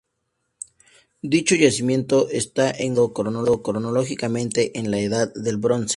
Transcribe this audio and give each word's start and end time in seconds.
Dicho 1.33 1.53
yacimiento 1.53 2.27
está 2.31 2.71
encuadrado 2.71 3.61
cronológicamente 3.61 4.79
en 4.79 4.89
la 4.89 4.97
Edad 4.97 5.31
del 5.35 5.57
Bronce. 5.57 5.89